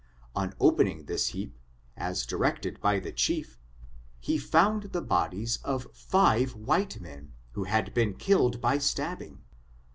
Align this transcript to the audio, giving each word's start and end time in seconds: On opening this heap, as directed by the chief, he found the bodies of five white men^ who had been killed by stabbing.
On 0.35 0.55
opening 0.59 1.05
this 1.05 1.27
heap, 1.27 1.59
as 1.95 2.25
directed 2.25 2.81
by 2.81 2.97
the 2.99 3.11
chief, 3.11 3.59
he 4.19 4.35
found 4.35 4.93
the 4.93 5.01
bodies 5.03 5.57
of 5.57 5.87
five 5.93 6.55
white 6.55 6.97
men^ 6.99 7.27
who 7.51 7.65
had 7.65 7.93
been 7.93 8.15
killed 8.15 8.59
by 8.59 8.79
stabbing. 8.79 9.43